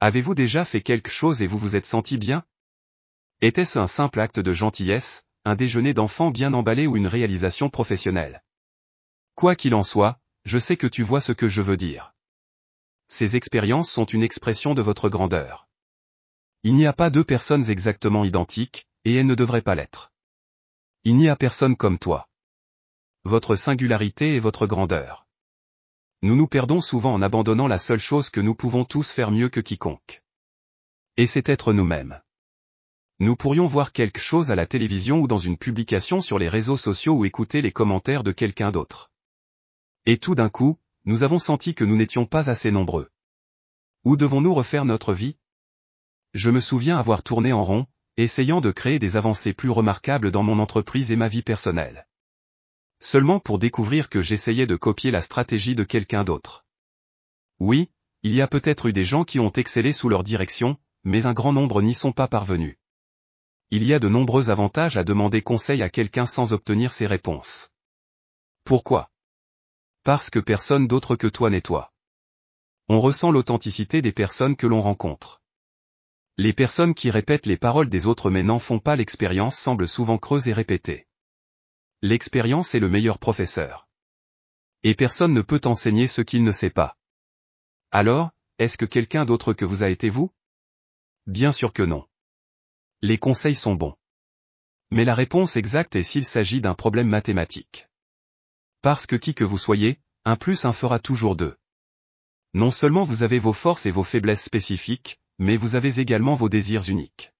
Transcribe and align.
Avez-vous 0.00 0.36
déjà 0.36 0.64
fait 0.64 0.80
quelque 0.80 1.10
chose 1.10 1.42
et 1.42 1.48
vous 1.48 1.58
vous 1.58 1.74
êtes 1.74 1.86
senti 1.86 2.18
bien? 2.18 2.44
Était-ce 3.40 3.80
un 3.80 3.88
simple 3.88 4.20
acte 4.20 4.38
de 4.38 4.52
gentillesse, 4.52 5.24
un 5.44 5.56
déjeuner 5.56 5.92
d'enfant 5.92 6.30
bien 6.30 6.54
emballé 6.54 6.86
ou 6.86 6.96
une 6.96 7.08
réalisation 7.08 7.68
professionnelle? 7.68 8.44
Quoi 9.34 9.56
qu'il 9.56 9.74
en 9.74 9.82
soit, 9.82 10.20
je 10.44 10.58
sais 10.58 10.76
que 10.76 10.86
tu 10.86 11.02
vois 11.02 11.20
ce 11.20 11.32
que 11.32 11.48
je 11.48 11.62
veux 11.62 11.76
dire. 11.76 12.14
Ces 13.08 13.34
expériences 13.34 13.90
sont 13.90 14.04
une 14.04 14.22
expression 14.22 14.72
de 14.74 14.82
votre 14.82 15.08
grandeur. 15.08 15.68
Il 16.62 16.74
n'y 16.74 16.86
a 16.86 16.92
pas 16.92 17.10
deux 17.10 17.24
personnes 17.24 17.68
exactement 17.68 18.24
identiques, 18.24 18.86
et 19.04 19.16
elles 19.16 19.26
ne 19.26 19.34
devraient 19.34 19.62
pas 19.62 19.74
l'être. 19.74 20.12
Il 21.02 21.16
n'y 21.16 21.28
a 21.28 21.36
personne 21.36 21.76
comme 21.76 21.98
toi. 21.98 22.28
Votre 23.24 23.56
singularité 23.56 24.36
est 24.36 24.40
votre 24.40 24.66
grandeur. 24.66 25.27
Nous 26.20 26.34
nous 26.34 26.48
perdons 26.48 26.80
souvent 26.80 27.14
en 27.14 27.22
abandonnant 27.22 27.68
la 27.68 27.78
seule 27.78 28.00
chose 28.00 28.28
que 28.28 28.40
nous 28.40 28.56
pouvons 28.56 28.84
tous 28.84 29.12
faire 29.12 29.30
mieux 29.30 29.48
que 29.48 29.60
quiconque. 29.60 30.24
Et 31.16 31.28
c'est 31.28 31.48
être 31.48 31.72
nous-mêmes. 31.72 32.20
Nous 33.20 33.36
pourrions 33.36 33.66
voir 33.66 33.92
quelque 33.92 34.18
chose 34.18 34.50
à 34.50 34.56
la 34.56 34.66
télévision 34.66 35.20
ou 35.20 35.28
dans 35.28 35.38
une 35.38 35.56
publication 35.56 36.20
sur 36.20 36.38
les 36.38 36.48
réseaux 36.48 36.76
sociaux 36.76 37.14
ou 37.14 37.24
écouter 37.24 37.62
les 37.62 37.70
commentaires 37.70 38.24
de 38.24 38.32
quelqu'un 38.32 38.72
d'autre. 38.72 39.12
Et 40.06 40.18
tout 40.18 40.34
d'un 40.34 40.48
coup, 40.48 40.76
nous 41.04 41.22
avons 41.22 41.38
senti 41.38 41.74
que 41.74 41.84
nous 41.84 41.96
n'étions 41.96 42.26
pas 42.26 42.50
assez 42.50 42.72
nombreux. 42.72 43.10
Où 44.04 44.16
devons-nous 44.16 44.54
refaire 44.54 44.84
notre 44.84 45.12
vie? 45.12 45.36
Je 46.34 46.50
me 46.50 46.60
souviens 46.60 46.98
avoir 46.98 47.22
tourné 47.22 47.52
en 47.52 47.62
rond, 47.62 47.86
essayant 48.16 48.60
de 48.60 48.72
créer 48.72 48.98
des 48.98 49.16
avancées 49.16 49.52
plus 49.52 49.70
remarquables 49.70 50.32
dans 50.32 50.42
mon 50.42 50.58
entreprise 50.58 51.12
et 51.12 51.16
ma 51.16 51.28
vie 51.28 51.42
personnelle. 51.42 52.08
Seulement 53.00 53.40
pour 53.40 53.58
découvrir 53.58 54.08
que 54.08 54.20
j'essayais 54.20 54.66
de 54.66 54.76
copier 54.76 55.10
la 55.10 55.22
stratégie 55.22 55.74
de 55.74 55.84
quelqu'un 55.84 56.24
d'autre. 56.24 56.64
Oui, 57.60 57.90
il 58.22 58.34
y 58.34 58.40
a 58.40 58.48
peut-être 58.48 58.86
eu 58.86 58.92
des 58.92 59.04
gens 59.04 59.24
qui 59.24 59.38
ont 59.38 59.52
excellé 59.52 59.92
sous 59.92 60.08
leur 60.08 60.24
direction, 60.24 60.76
mais 61.04 61.26
un 61.26 61.32
grand 61.32 61.52
nombre 61.52 61.82
n'y 61.82 61.94
sont 61.94 62.12
pas 62.12 62.28
parvenus. 62.28 62.76
Il 63.70 63.84
y 63.84 63.92
a 63.92 63.98
de 63.98 64.08
nombreux 64.08 64.50
avantages 64.50 64.96
à 64.96 65.04
demander 65.04 65.42
conseil 65.42 65.82
à 65.82 65.90
quelqu'un 65.90 66.26
sans 66.26 66.52
obtenir 66.52 66.92
ses 66.92 67.06
réponses. 67.06 67.70
Pourquoi? 68.64 69.10
Parce 70.04 70.30
que 70.30 70.38
personne 70.38 70.86
d'autre 70.86 71.16
que 71.16 71.26
toi 71.26 71.50
n'est 71.50 71.60
toi. 71.60 71.92
On 72.88 73.00
ressent 73.00 73.30
l'authenticité 73.30 74.00
des 74.00 74.12
personnes 74.12 74.56
que 74.56 74.66
l'on 74.66 74.80
rencontre. 74.80 75.42
Les 76.38 76.52
personnes 76.52 76.94
qui 76.94 77.10
répètent 77.10 77.46
les 77.46 77.56
paroles 77.56 77.88
des 77.88 78.06
autres 78.06 78.30
mais 78.30 78.44
n'en 78.44 78.60
font 78.60 78.78
pas 78.78 78.96
l'expérience 78.96 79.58
semblent 79.58 79.88
souvent 79.88 80.18
creuses 80.18 80.48
et 80.48 80.52
répétées. 80.52 81.07
L'expérience 82.00 82.76
est 82.76 82.78
le 82.78 82.88
meilleur 82.88 83.18
professeur. 83.18 83.88
Et 84.84 84.94
personne 84.94 85.34
ne 85.34 85.42
peut 85.42 85.60
enseigner 85.64 86.06
ce 86.06 86.22
qu'il 86.22 86.44
ne 86.44 86.52
sait 86.52 86.70
pas. 86.70 86.96
Alors, 87.90 88.30
est-ce 88.58 88.78
que 88.78 88.84
quelqu'un 88.84 89.24
d'autre 89.24 89.52
que 89.52 89.64
vous 89.64 89.82
a 89.82 89.88
été 89.88 90.08
vous? 90.08 90.32
Bien 91.26 91.50
sûr 91.50 91.72
que 91.72 91.82
non. 91.82 92.06
Les 93.02 93.18
conseils 93.18 93.56
sont 93.56 93.74
bons. 93.74 93.96
Mais 94.92 95.04
la 95.04 95.16
réponse 95.16 95.56
exacte 95.56 95.96
est 95.96 96.04
s'il 96.04 96.24
s'agit 96.24 96.60
d'un 96.60 96.74
problème 96.74 97.08
mathématique. 97.08 97.88
Parce 98.80 99.06
que 99.06 99.16
qui 99.16 99.34
que 99.34 99.44
vous 99.44 99.58
soyez, 99.58 100.00
un 100.24 100.36
plus 100.36 100.66
un 100.66 100.72
fera 100.72 101.00
toujours 101.00 101.34
deux. 101.34 101.56
Non 102.54 102.70
seulement 102.70 103.02
vous 103.02 103.24
avez 103.24 103.40
vos 103.40 103.52
forces 103.52 103.86
et 103.86 103.90
vos 103.90 104.04
faiblesses 104.04 104.44
spécifiques, 104.44 105.20
mais 105.38 105.56
vous 105.56 105.74
avez 105.74 105.98
également 105.98 106.36
vos 106.36 106.48
désirs 106.48 106.88
uniques. 106.88 107.32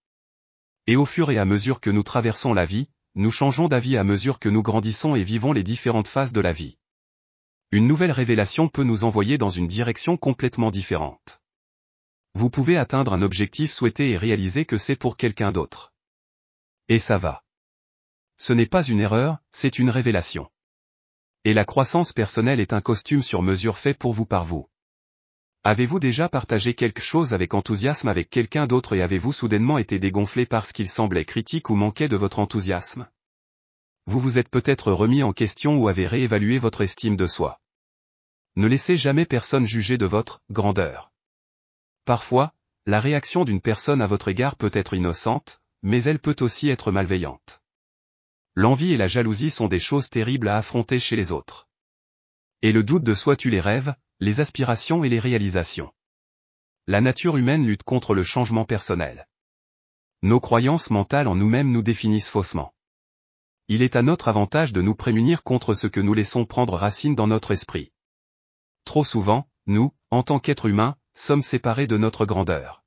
Et 0.89 0.97
au 0.97 1.06
fur 1.06 1.31
et 1.31 1.39
à 1.39 1.45
mesure 1.45 1.81
que 1.81 1.91
nous 1.91 2.03
traversons 2.03 2.53
la 2.55 2.67
vie, 2.67 2.89
nous 3.19 3.30
changeons 3.30 3.69
d'avis 3.69 3.98
à 3.98 4.05
mesure 4.05 4.38
que 4.38 4.48
nous 4.48 4.62
grandissons 4.62 5.14
et 5.14 5.22
vivons 5.22 5.52
les 5.52 5.62
différentes 5.62 6.08
phases 6.08 6.33
de 6.33 6.41
la 6.41 6.52
vie. 6.52 6.78
Une 7.70 7.86
nouvelle 7.86 8.12
révélation 8.12 8.69
peut 8.69 8.84
nous 8.84 9.05
envoyer 9.05 9.36
dans 9.36 9.50
une 9.50 9.66
direction 9.66 10.16
complètement 10.16 10.70
différente 10.70 11.42
vous 12.38 12.50
pouvez 12.50 12.77
atteindre 12.77 13.12
un 13.12 13.22
objectif 13.22 13.72
souhaité 13.72 14.10
et 14.10 14.16
réaliser 14.16 14.64
que 14.64 14.78
c'est 14.78 14.97
pour 14.97 15.16
quelqu'un 15.16 15.50
d'autre. 15.50 15.92
Et 16.88 17.00
ça 17.00 17.19
va. 17.19 17.42
Ce 18.38 18.52
n'est 18.52 18.66
pas 18.66 18.84
une 18.84 19.00
erreur, 19.00 19.38
c'est 19.50 19.80
une 19.80 19.91
révélation. 19.91 20.48
Et 21.44 21.53
la 21.53 21.64
croissance 21.64 22.12
personnelle 22.12 22.60
est 22.60 22.72
un 22.72 22.81
costume 22.81 23.22
sur 23.22 23.43
mesure 23.43 23.76
fait 23.76 23.94
pour 23.94 24.12
vous 24.12 24.25
par 24.25 24.44
vous. 24.44 24.70
Avez-vous 25.64 25.98
déjà 25.98 26.28
partagé 26.28 26.74
quelque 26.74 27.00
chose 27.00 27.34
avec 27.34 27.52
enthousiasme 27.52 28.08
avec 28.08 28.30
quelqu'un 28.30 28.66
d'autre 28.66 28.94
et 28.94 29.02
avez-vous 29.02 29.32
soudainement 29.32 29.78
été 29.78 29.98
dégonflé 29.98 30.46
parce 30.46 30.72
qu'il 30.72 30.88
semblait 30.88 31.24
critique 31.24 31.69
ou 31.69 31.74
manquait 31.74 32.08
de 32.08 32.16
votre 32.16 32.38
enthousiasme? 32.38 33.08
Vous 34.06 34.20
vous 34.20 34.38
êtes 34.38 34.48
peut-être 34.48 34.92
remis 34.92 35.22
en 35.22 35.32
question 35.32 35.76
ou 35.76 35.88
avez 35.88 36.06
réévalué 36.06 36.58
votre 36.58 36.80
estime 36.80 37.16
de 37.16 37.26
soi. 37.26 37.60
Ne 38.56 38.66
laissez 38.66 38.96
jamais 38.96 39.26
personne 39.26 39.66
juger 39.66 39.98
de 39.98 40.06
votre 40.06 40.42
grandeur. 40.48 41.12
Parfois, 42.04 42.54
la 42.86 43.00
réaction 43.00 43.44
d'une 43.44 43.60
personne 43.60 44.00
à 44.00 44.06
votre 44.06 44.28
égard 44.28 44.56
peut 44.56 44.70
être 44.72 44.94
innocente, 44.94 45.60
mais 45.82 46.02
elle 46.04 46.20
peut 46.20 46.36
aussi 46.40 46.70
être 46.70 46.90
malveillante. 46.90 47.62
L'envie 48.54 48.94
et 48.94 48.96
la 48.96 49.08
jalousie 49.08 49.50
sont 49.50 49.69
des 49.69 49.78
choses 49.78 50.08
terribles 50.08 50.48
à 50.48 50.56
affronter 50.56 50.98
chez 50.98 51.16
les 51.16 51.30
autres. 51.30 51.69
Et 52.62 52.72
le 52.72 52.82
doute 52.82 53.04
de 53.04 53.14
soi 53.14 53.36
tue 53.36 53.50
les 53.50 53.60
rêves, 53.60 53.94
les 54.21 54.41
aspirations 54.41 55.05
et 55.05 55.09
les 55.09 55.21
réalisations. 55.21 55.93
La 56.89 57.01
nature 57.01 57.37
humaine 57.37 57.65
lutte 57.65 57.84
contre 57.84 58.15
le 58.15 58.25
changement 58.25 58.65
personnel. 58.65 59.29
Nos 60.23 60.41
croyances 60.41 60.91
mentales 60.91 61.29
en 61.29 61.37
nous-mêmes 61.37 61.71
nous 61.71 61.83
définissent 61.83 62.29
faussement. 62.29 62.75
Il 63.69 63.81
est 63.81 63.95
à 63.95 64.03
notre 64.03 64.27
avantage 64.27 64.73
de 64.73 64.83
nous 64.83 64.97
prémunir 64.97 65.45
contre 65.45 65.75
ce 65.75 65.87
que 65.87 66.01
nous 66.01 66.15
laissons 66.15 66.47
prendre 66.47 66.75
racine 66.75 67.15
dans 67.15 67.29
notre 67.29 67.53
esprit. 67.53 67.93
Trop 68.84 69.05
souvent, 69.05 69.49
nous, 69.67 69.95
en 70.11 70.25
tant 70.25 70.41
qu'êtres 70.41 70.67
humains, 70.67 70.97
sommes 71.15 71.43
séparés 71.43 71.87
de 71.87 71.97
notre 71.97 72.27
grandeur. 72.27 72.83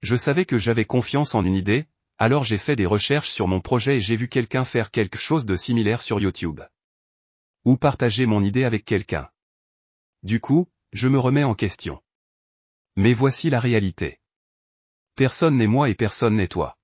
Je 0.00 0.16
savais 0.16 0.44
que 0.44 0.58
j'avais 0.58 0.86
confiance 0.86 1.36
en 1.36 1.44
une 1.44 1.54
idée, 1.54 1.86
alors 2.18 2.42
j'ai 2.42 2.58
fait 2.58 2.74
des 2.74 2.86
recherches 2.86 3.30
sur 3.30 3.46
mon 3.46 3.60
projet 3.60 3.98
et 3.98 4.00
j'ai 4.00 4.16
vu 4.16 4.26
quelqu'un 4.28 4.64
faire 4.64 4.90
quelque 4.90 5.18
chose 5.18 5.46
de 5.46 5.54
similaire 5.54 6.02
sur 6.02 6.18
YouTube. 6.18 6.62
Ou 7.64 7.76
partager 7.76 8.26
mon 8.26 8.42
idée 8.42 8.64
avec 8.64 8.84
quelqu'un. 8.84 9.28
Du 10.22 10.40
coup, 10.40 10.68
je 10.92 11.08
me 11.08 11.18
remets 11.18 11.42
en 11.42 11.54
question. 11.54 12.00
Mais 12.96 13.12
voici 13.12 13.50
la 13.50 13.58
réalité. 13.58 14.20
Personne 15.16 15.56
n'est 15.56 15.66
moi 15.66 15.88
et 15.88 15.94
personne 15.94 16.36
n'est 16.36 16.48
toi. 16.48 16.78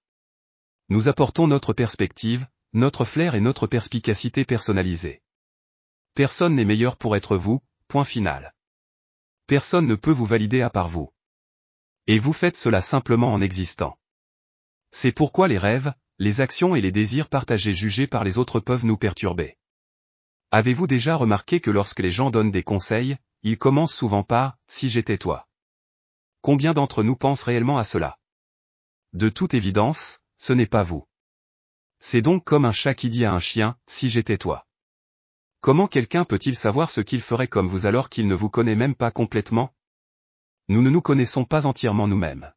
Nous 0.89 1.09
apportons 1.09 1.47
notre 1.47 1.73
perspective, 1.73 2.47
notre 2.73 3.05
flair 3.05 3.35
et 3.35 3.41
notre 3.41 3.67
perspicacité 3.67 4.45
personnalisée. 4.45 5.23
Personne 6.15 6.57
n'est 6.57 6.65
meilleur 6.65 6.97
pour 6.97 7.15
être 7.15 7.37
vous, 7.37 7.63
point 7.87 8.05
final. 8.05 8.55
Personne 9.47 9.87
ne 9.87 9.95
peut 9.95 10.11
vous 10.11 10.27
valider 10.27 10.63
à 10.63 10.71
part 10.71 10.89
vous. 10.89 11.13
Et 12.07 12.19
vous 12.19 12.33
faites 12.33 12.57
cela 12.57 12.81
simplement 12.81 13.33
en 13.33 13.41
existant. 13.41 13.99
C'est 14.91 15.13
pourquoi 15.13 15.47
les 15.47 15.59
rêves, 15.59 15.93
les 16.19 16.41
actions 16.41 16.75
et 16.75 16.81
les 16.81 16.91
désirs 16.91 17.29
partagés 17.29 17.75
jugés 17.75 18.07
par 18.07 18.25
les 18.25 18.39
autres 18.39 18.59
peuvent 18.61 18.85
nous 18.85 18.97
perturber. 18.97 19.59
Avez-vous 20.51 20.87
déjà 20.87 21.15
remarqué 21.15 21.61
que 21.61 21.71
lorsque 21.71 22.01
les 22.01 22.11
gens 22.11 22.31
donnent 22.31 22.51
des 22.51 22.63
conseils, 22.63 23.17
ils 23.43 23.59
commencent 23.59 23.95
souvent 23.95 24.25
par⁇ 24.25 24.51
si 24.67 24.91
j'étais 24.91 25.19
toi⁇ 25.19 25.47
Combien 26.41 26.73
d'entre 26.75 27.03
nous 27.03 27.17
pensent 27.17 27.43
réellement 27.43 27.79
à 27.79 27.85
cela? 27.85 28.19
De 29.13 29.29
toute 29.29 29.55
évidence, 29.55 30.21
ce 30.37 30.53
n'est 30.53 30.67
pas 30.67 30.83
vous. 30.83 31.07
C'est 32.01 32.23
donc 32.23 32.45
comme 32.45 32.65
un 32.65 32.73
chat 32.73 32.95
qui 32.95 33.09
dit 33.09 33.25
à 33.25 33.33
un 33.33 33.41
chien⁇ 33.41 33.71
si 33.87 34.11
j'étais 34.11 34.39
toi⁇ 34.39 34.67
Comment 35.61 35.89
quelqu'un 35.89 36.25
peut-il 36.25 36.55
savoir 36.55 36.91
ce 36.91 37.01
qu'il 37.01 37.21
ferait 37.21 37.49
comme 37.49 37.67
vous 37.67 37.87
alors 37.87 38.09
qu'il 38.09 38.29
ne 38.29 38.35
vous 38.35 38.51
connaît 38.51 38.77
même 38.77 38.95
pas 38.95 39.11
complètement? 39.11 39.75
Nous 40.69 40.83
ne 40.83 40.91
nous 40.91 41.03
connaissons 41.03 41.45
pas 41.45 41.67
entièrement 41.67 42.07
nous-mêmes. 42.07 42.53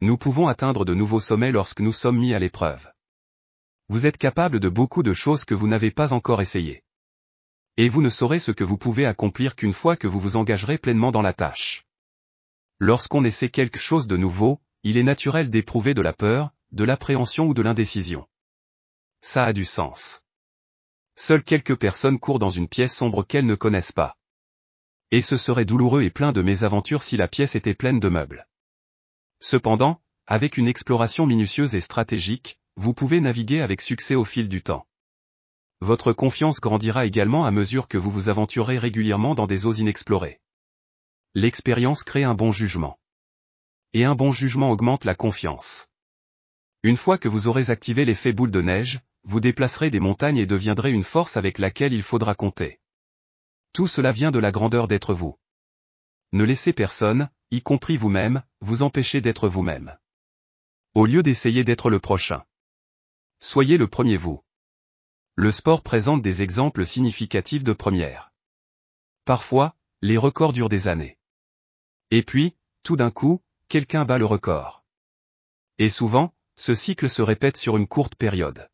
Nous 0.00 0.16
pouvons 0.16 0.48
atteindre 0.48 0.84
de 0.84 0.94
nouveaux 0.94 1.20
sommets 1.20 1.52
lorsque 1.52 1.80
nous 1.80 1.92
sommes 1.92 2.18
mis 2.18 2.32
à 2.32 2.38
l'épreuve. 2.38 2.90
Vous 3.88 4.06
êtes 4.06 4.16
capable 4.16 4.60
de 4.60 4.68
beaucoup 4.68 5.02
de 5.02 5.12
choses 5.12 5.44
que 5.44 5.54
vous 5.54 5.66
n'avez 5.66 5.90
pas 5.90 6.12
encore 6.12 6.40
essayées. 6.40 6.84
Et 7.80 7.88
vous 7.88 8.02
ne 8.02 8.10
saurez 8.10 8.40
ce 8.40 8.50
que 8.50 8.64
vous 8.64 8.76
pouvez 8.76 9.06
accomplir 9.06 9.54
qu'une 9.54 9.72
fois 9.72 9.94
que 9.94 10.08
vous 10.08 10.18
vous 10.18 10.34
engagerez 10.34 10.78
pleinement 10.78 11.12
dans 11.12 11.22
la 11.22 11.32
tâche. 11.32 11.86
Lorsqu'on 12.80 13.24
essaie 13.24 13.50
quelque 13.50 13.78
chose 13.78 14.08
de 14.08 14.16
nouveau, 14.16 14.60
il 14.82 14.96
est 14.96 15.04
naturel 15.04 15.48
d'éprouver 15.48 15.94
de 15.94 16.02
la 16.02 16.12
peur, 16.12 16.50
de 16.72 16.82
l'appréhension 16.82 17.46
ou 17.46 17.54
de 17.54 17.62
l'indécision. 17.62 18.26
Ça 19.20 19.44
a 19.44 19.52
du 19.52 19.64
sens. 19.64 20.24
Seules 21.14 21.44
quelques 21.44 21.76
personnes 21.76 22.18
courent 22.18 22.40
dans 22.40 22.50
une 22.50 22.66
pièce 22.66 22.96
sombre 22.96 23.22
qu'elles 23.22 23.46
ne 23.46 23.54
connaissent 23.54 23.92
pas. 23.92 24.16
Et 25.12 25.22
ce 25.22 25.36
serait 25.36 25.64
douloureux 25.64 26.02
et 26.02 26.10
plein 26.10 26.32
de 26.32 26.42
mésaventures 26.42 27.04
si 27.04 27.16
la 27.16 27.28
pièce 27.28 27.54
était 27.54 27.74
pleine 27.74 28.00
de 28.00 28.08
meubles. 28.08 28.48
Cependant, 29.38 30.02
avec 30.26 30.56
une 30.56 30.66
exploration 30.66 31.26
minutieuse 31.26 31.76
et 31.76 31.80
stratégique, 31.80 32.58
vous 32.74 32.92
pouvez 32.92 33.20
naviguer 33.20 33.60
avec 33.60 33.82
succès 33.82 34.16
au 34.16 34.24
fil 34.24 34.48
du 34.48 34.62
temps. 34.62 34.87
Votre 35.80 36.12
confiance 36.12 36.60
grandira 36.60 37.06
également 37.06 37.44
à 37.44 37.52
mesure 37.52 37.86
que 37.86 37.98
vous 37.98 38.10
vous 38.10 38.28
aventurez 38.28 38.78
régulièrement 38.78 39.34
dans 39.34 39.46
des 39.46 39.64
eaux 39.64 39.72
inexplorées. 39.72 40.40
L'expérience 41.34 42.02
crée 42.02 42.24
un 42.24 42.34
bon 42.34 42.50
jugement. 42.50 42.98
Et 43.92 44.04
un 44.04 44.16
bon 44.16 44.32
jugement 44.32 44.72
augmente 44.72 45.04
la 45.04 45.14
confiance. 45.14 45.86
Une 46.82 46.96
fois 46.96 47.16
que 47.16 47.28
vous 47.28 47.46
aurez 47.46 47.70
activé 47.70 48.04
l'effet 48.04 48.32
boule 48.32 48.50
de 48.50 48.60
neige, 48.60 49.00
vous 49.22 49.40
déplacerez 49.40 49.90
des 49.90 50.00
montagnes 50.00 50.38
et 50.38 50.46
deviendrez 50.46 50.90
une 50.92 51.04
force 51.04 51.36
avec 51.36 51.58
laquelle 51.58 51.92
il 51.92 52.02
faudra 52.02 52.34
compter. 52.34 52.80
Tout 53.72 53.86
cela 53.86 54.10
vient 54.10 54.30
de 54.30 54.38
la 54.38 54.50
grandeur 54.50 54.88
d'être 54.88 55.14
vous. 55.14 55.38
Ne 56.32 56.44
laissez 56.44 56.72
personne, 56.72 57.30
y 57.50 57.62
compris 57.62 57.96
vous-même, 57.96 58.42
vous 58.60 58.82
empêcher 58.82 59.20
d'être 59.20 59.48
vous-même. 59.48 59.96
Au 60.94 61.06
lieu 61.06 61.22
d'essayer 61.22 61.62
d'être 61.62 61.88
le 61.88 62.00
prochain. 62.00 62.44
Soyez 63.40 63.76
le 63.76 63.86
premier 63.86 64.16
vous. 64.16 64.42
Le 65.40 65.52
sport 65.52 65.82
présente 65.82 66.20
des 66.20 66.42
exemples 66.42 66.84
significatifs 66.84 67.62
de 67.62 67.72
première. 67.72 68.32
Parfois, 69.24 69.76
les 70.02 70.16
records 70.16 70.52
durent 70.52 70.68
des 70.68 70.88
années. 70.88 71.16
Et 72.10 72.24
puis, 72.24 72.56
tout 72.82 72.96
d'un 72.96 73.12
coup, 73.12 73.40
quelqu'un 73.68 74.04
bat 74.04 74.18
le 74.18 74.24
record. 74.24 74.84
Et 75.78 75.90
souvent, 75.90 76.34
ce 76.56 76.74
cycle 76.74 77.08
se 77.08 77.22
répète 77.22 77.56
sur 77.56 77.76
une 77.76 77.86
courte 77.86 78.16
période. 78.16 78.68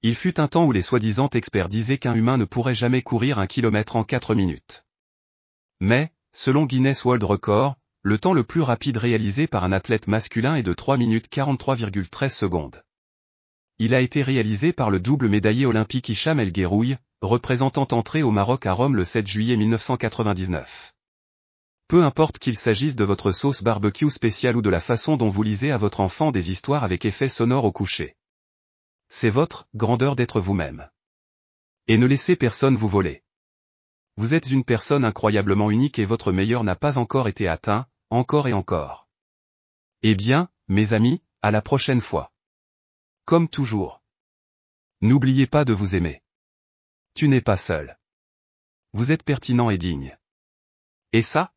Il 0.00 0.14
fut 0.14 0.40
un 0.40 0.48
temps 0.48 0.64
où 0.64 0.72
les 0.72 0.80
soi-disant 0.80 1.28
experts 1.28 1.68
disaient 1.68 1.98
qu'un 1.98 2.14
humain 2.14 2.38
ne 2.38 2.46
pourrait 2.46 2.74
jamais 2.74 3.02
courir 3.02 3.38
un 3.38 3.46
kilomètre 3.46 3.96
en 3.96 4.04
4 4.04 4.34
minutes. 4.34 4.86
Mais, 5.80 6.10
selon 6.32 6.64
Guinness 6.64 7.04
World 7.04 7.22
Record, 7.22 7.76
le 8.00 8.16
temps 8.16 8.32
le 8.32 8.44
plus 8.44 8.62
rapide 8.62 8.96
réalisé 8.96 9.46
par 9.46 9.62
un 9.62 9.72
athlète 9.72 10.06
masculin 10.06 10.54
est 10.54 10.62
de 10.62 10.72
3 10.72 10.96
minutes 10.96 11.30
43,13 11.30 12.30
secondes. 12.30 12.82
Il 13.78 13.94
a 13.94 14.00
été 14.00 14.22
réalisé 14.22 14.72
par 14.72 14.90
le 14.90 15.00
double 15.00 15.28
médaillé 15.28 15.66
olympique 15.66 16.08
Hicham 16.08 16.40
El 16.40 16.50
Guerrouille, 16.50 16.96
représentant 17.20 17.86
entrée 17.90 18.22
au 18.22 18.30
Maroc 18.30 18.64
à 18.64 18.72
Rome 18.72 18.96
le 18.96 19.04
7 19.04 19.26
juillet 19.26 19.58
1999. 19.58 20.94
Peu 21.86 22.02
importe 22.02 22.38
qu'il 22.38 22.56
s'agisse 22.56 22.96
de 22.96 23.04
votre 23.04 23.32
sauce 23.32 23.62
barbecue 23.62 24.08
spéciale 24.08 24.56
ou 24.56 24.62
de 24.62 24.70
la 24.70 24.80
façon 24.80 25.18
dont 25.18 25.28
vous 25.28 25.42
lisez 25.42 25.72
à 25.72 25.76
votre 25.76 26.00
enfant 26.00 26.32
des 26.32 26.50
histoires 26.50 26.84
avec 26.84 27.04
effet 27.04 27.28
sonore 27.28 27.66
au 27.66 27.72
coucher. 27.72 28.16
C'est 29.10 29.28
votre 29.28 29.68
grandeur 29.74 30.16
d'être 30.16 30.40
vous-même. 30.40 30.88
Et 31.86 31.98
ne 31.98 32.06
laissez 32.06 32.34
personne 32.34 32.76
vous 32.76 32.88
voler. 32.88 33.22
Vous 34.16 34.32
êtes 34.32 34.50
une 34.50 34.64
personne 34.64 35.04
incroyablement 35.04 35.70
unique 35.70 35.98
et 35.98 36.06
votre 36.06 36.32
meilleur 36.32 36.64
n'a 36.64 36.76
pas 36.76 36.96
encore 36.96 37.28
été 37.28 37.46
atteint, 37.46 37.86
encore 38.08 38.48
et 38.48 38.54
encore. 38.54 39.06
Eh 40.02 40.14
bien, 40.14 40.48
mes 40.66 40.94
amis, 40.94 41.20
à 41.42 41.50
la 41.50 41.60
prochaine 41.60 42.00
fois. 42.00 42.32
Comme 43.26 43.48
toujours. 43.48 44.04
N'oubliez 45.00 45.48
pas 45.48 45.64
de 45.64 45.72
vous 45.72 45.96
aimer. 45.96 46.22
Tu 47.14 47.26
n'es 47.26 47.40
pas 47.40 47.56
seul. 47.56 47.98
Vous 48.92 49.10
êtes 49.10 49.24
pertinent 49.24 49.68
et 49.68 49.78
digne. 49.78 50.16
Et 51.12 51.22
ça, 51.22 51.52